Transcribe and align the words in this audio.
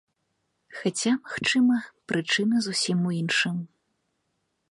Хаця, 0.77 1.11
магчыма, 1.27 1.77
прычына 2.11 2.57
зусім 2.67 2.97
у 3.09 3.13
іншым. 3.21 3.57